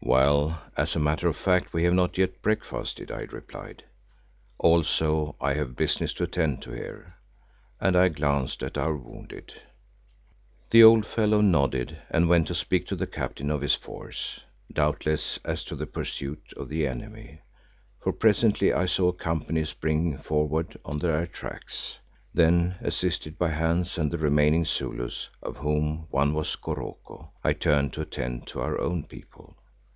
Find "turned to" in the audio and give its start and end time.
27.54-28.02